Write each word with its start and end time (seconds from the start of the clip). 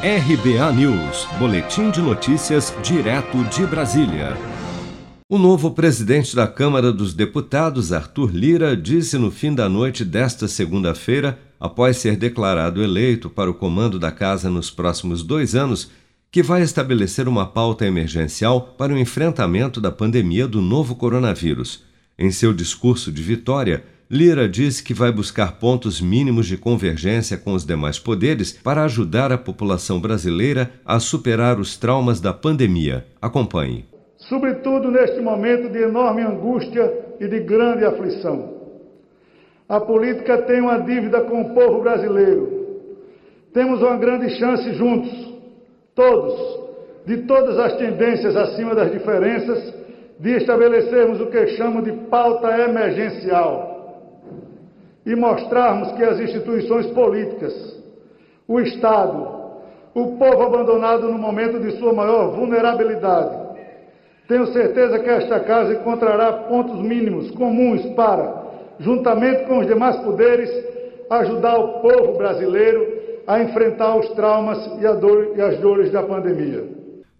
RBA 0.00 0.72
News, 0.74 1.26
Boletim 1.40 1.90
de 1.90 2.00
Notícias, 2.00 2.72
direto 2.84 3.42
de 3.46 3.66
Brasília. 3.66 4.36
O 5.28 5.36
novo 5.36 5.72
presidente 5.72 6.36
da 6.36 6.46
Câmara 6.46 6.92
dos 6.92 7.12
Deputados, 7.12 7.92
Arthur 7.92 8.30
Lira, 8.32 8.76
disse 8.76 9.18
no 9.18 9.28
fim 9.28 9.52
da 9.52 9.68
noite 9.68 10.04
desta 10.04 10.46
segunda-feira, 10.46 11.36
após 11.58 11.96
ser 11.96 12.16
declarado 12.16 12.80
eleito 12.80 13.28
para 13.28 13.50
o 13.50 13.54
comando 13.54 13.98
da 13.98 14.12
casa 14.12 14.48
nos 14.48 14.70
próximos 14.70 15.24
dois 15.24 15.56
anos, 15.56 15.90
que 16.30 16.44
vai 16.44 16.62
estabelecer 16.62 17.26
uma 17.26 17.44
pauta 17.44 17.84
emergencial 17.84 18.76
para 18.78 18.94
o 18.94 18.98
enfrentamento 18.98 19.80
da 19.80 19.90
pandemia 19.90 20.46
do 20.46 20.60
novo 20.60 20.94
coronavírus. 20.94 21.82
Em 22.16 22.30
seu 22.30 22.52
discurso 22.52 23.10
de 23.10 23.20
vitória, 23.20 23.82
Lira 24.10 24.48
disse 24.48 24.82
que 24.82 24.94
vai 24.94 25.12
buscar 25.12 25.58
pontos 25.58 26.00
mínimos 26.00 26.46
de 26.46 26.56
convergência 26.56 27.36
com 27.36 27.52
os 27.52 27.66
demais 27.66 27.98
poderes 27.98 28.52
para 28.52 28.82
ajudar 28.84 29.30
a 29.30 29.36
população 29.36 30.00
brasileira 30.00 30.70
a 30.82 30.98
superar 30.98 31.60
os 31.60 31.76
traumas 31.76 32.18
da 32.18 32.32
pandemia. 32.32 33.04
Acompanhe. 33.20 33.84
Sobretudo 34.16 34.90
neste 34.90 35.20
momento 35.20 35.68
de 35.68 35.82
enorme 35.82 36.22
angústia 36.22 36.90
e 37.20 37.28
de 37.28 37.40
grande 37.40 37.84
aflição. 37.84 38.54
A 39.68 39.78
política 39.78 40.38
tem 40.38 40.62
uma 40.62 40.78
dívida 40.78 41.20
com 41.24 41.42
o 41.42 41.54
povo 41.54 41.82
brasileiro. 41.82 42.78
Temos 43.52 43.82
uma 43.82 43.98
grande 43.98 44.30
chance 44.38 44.72
juntos, 44.72 45.34
todos, 45.94 46.34
de 47.04 47.18
todas 47.26 47.58
as 47.58 47.76
tendências 47.76 48.34
acima 48.34 48.74
das 48.74 48.90
diferenças, 48.90 49.74
de 50.18 50.30
estabelecermos 50.30 51.20
o 51.20 51.26
que 51.26 51.46
chamo 51.48 51.82
de 51.82 51.92
pauta 52.08 52.48
emergencial 52.58 53.77
e 55.08 55.16
mostrarmos 55.16 55.90
que 55.92 56.04
as 56.04 56.20
instituições 56.20 56.86
políticas, 56.88 57.54
o 58.46 58.60
Estado, 58.60 59.26
o 59.94 60.18
povo 60.18 60.42
abandonado 60.42 61.08
no 61.10 61.18
momento 61.18 61.58
de 61.58 61.78
sua 61.78 61.94
maior 61.94 62.36
vulnerabilidade, 62.36 63.34
tenho 64.28 64.46
certeza 64.52 64.98
que 64.98 65.08
esta 65.08 65.40
casa 65.40 65.72
encontrará 65.72 66.30
pontos 66.50 66.78
mínimos 66.82 67.30
comuns 67.30 67.86
para, 67.96 68.48
juntamente 68.80 69.46
com 69.46 69.60
os 69.60 69.66
demais 69.66 69.96
poderes, 70.00 70.50
ajudar 71.08 71.56
o 71.56 71.80
povo 71.80 72.18
brasileiro 72.18 72.86
a 73.26 73.42
enfrentar 73.42 73.96
os 73.96 74.10
traumas 74.10 74.58
e, 74.78 75.00
dor, 75.00 75.32
e 75.34 75.40
as 75.40 75.58
dores 75.58 75.90
da 75.90 76.02
pandemia. 76.02 76.64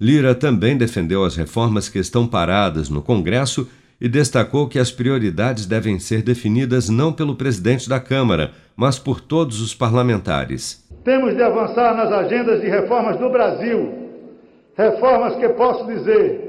Lira 0.00 0.34
também 0.34 0.76
defendeu 0.76 1.24
as 1.24 1.36
reformas 1.36 1.88
que 1.88 2.00
estão 2.00 2.26
paradas 2.26 2.90
no 2.90 3.00
Congresso 3.00 3.68
e 4.00 4.08
destacou 4.08 4.68
que 4.68 4.78
as 4.78 4.90
prioridades 4.90 5.66
devem 5.66 5.98
ser 5.98 6.22
definidas 6.22 6.88
não 6.88 7.12
pelo 7.12 7.34
presidente 7.34 7.88
da 7.88 7.98
Câmara, 7.98 8.50
mas 8.76 8.98
por 8.98 9.20
todos 9.20 9.60
os 9.60 9.74
parlamentares. 9.74 10.84
Temos 11.04 11.34
de 11.34 11.42
avançar 11.42 11.96
nas 11.96 12.12
agendas 12.12 12.60
de 12.60 12.68
reformas 12.68 13.16
do 13.18 13.30
Brasil, 13.30 13.92
reformas 14.76 15.36
que 15.36 15.48
posso 15.50 15.86
dizer 15.86 16.46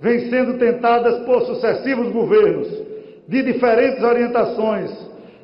vêm 0.00 0.28
sendo 0.28 0.58
tentadas 0.58 1.24
por 1.24 1.46
sucessivos 1.46 2.12
governos, 2.12 2.68
de 3.26 3.42
diferentes 3.42 4.02
orientações, 4.02 4.90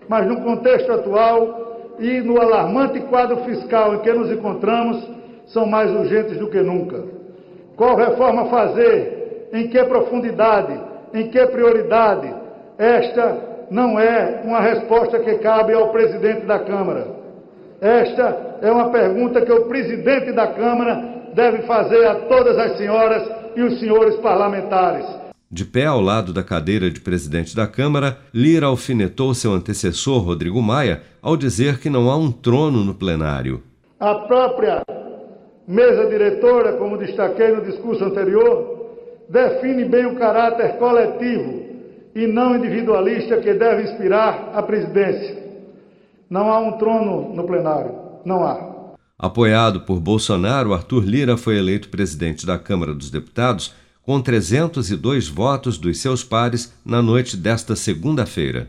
mas 0.06 0.26
no 0.26 0.42
contexto 0.42 0.92
atual 0.92 1.96
e 1.98 2.20
no 2.20 2.40
alarmante 2.40 3.00
quadro 3.00 3.38
fiscal 3.44 3.94
em 3.94 3.98
que 4.00 4.12
nos 4.12 4.30
encontramos, 4.30 5.08
são 5.46 5.66
mais 5.66 5.90
urgentes 5.90 6.38
do 6.38 6.48
que 6.48 6.60
nunca. 6.60 7.04
Qual 7.76 7.96
reforma 7.96 8.50
fazer? 8.50 9.48
Em 9.52 9.68
que 9.68 9.82
profundidade? 9.84 10.89
Em 11.12 11.28
que 11.30 11.46
prioridade? 11.46 12.32
Esta 12.78 13.66
não 13.70 13.98
é 13.98 14.42
uma 14.44 14.60
resposta 14.60 15.18
que 15.20 15.34
cabe 15.38 15.72
ao 15.72 15.90
presidente 15.90 16.46
da 16.46 16.58
Câmara. 16.58 17.06
Esta 17.80 18.58
é 18.60 18.70
uma 18.70 18.90
pergunta 18.90 19.44
que 19.44 19.52
o 19.52 19.66
presidente 19.66 20.32
da 20.32 20.48
Câmara 20.48 21.30
deve 21.34 21.62
fazer 21.62 22.06
a 22.06 22.14
todas 22.26 22.58
as 22.58 22.76
senhoras 22.76 23.22
e 23.56 23.62
os 23.62 23.78
senhores 23.78 24.16
parlamentares. 24.16 25.06
De 25.50 25.64
pé 25.64 25.86
ao 25.86 26.00
lado 26.00 26.32
da 26.32 26.44
cadeira 26.44 26.90
de 26.90 27.00
presidente 27.00 27.56
da 27.56 27.66
Câmara, 27.66 28.18
Lira 28.32 28.66
alfinetou 28.66 29.34
seu 29.34 29.52
antecessor, 29.52 30.22
Rodrigo 30.22 30.62
Maia, 30.62 31.02
ao 31.20 31.36
dizer 31.36 31.80
que 31.80 31.90
não 31.90 32.08
há 32.08 32.16
um 32.16 32.30
trono 32.30 32.84
no 32.84 32.94
plenário. 32.94 33.62
A 33.98 34.14
própria 34.14 34.82
mesa 35.66 36.08
diretora, 36.08 36.74
como 36.74 36.96
destaquei 36.96 37.48
no 37.52 37.62
discurso 37.62 38.04
anterior, 38.04 38.79
define 39.30 39.84
bem 39.84 40.06
o 40.06 40.16
caráter 40.16 40.76
coletivo 40.76 41.62
e 42.14 42.26
não 42.26 42.56
individualista 42.56 43.36
que 43.36 43.54
deve 43.54 43.84
inspirar 43.84 44.50
a 44.52 44.62
presidência. 44.62 45.40
Não 46.28 46.50
há 46.50 46.58
um 46.58 46.72
trono 46.72 47.32
no 47.34 47.46
plenário. 47.46 47.94
Não 48.24 48.44
há. 48.44 48.70
Apoiado 49.16 49.82
por 49.82 50.00
Bolsonaro, 50.00 50.74
Arthur 50.74 51.04
Lira 51.04 51.36
foi 51.36 51.58
eleito 51.58 51.88
presidente 51.88 52.44
da 52.44 52.58
Câmara 52.58 52.92
dos 52.94 53.10
Deputados 53.10 53.72
com 54.02 54.20
302 54.20 55.28
votos 55.28 55.78
dos 55.78 55.98
seus 55.98 56.24
pares 56.24 56.74
na 56.84 57.00
noite 57.00 57.36
desta 57.36 57.76
segunda-feira. 57.76 58.68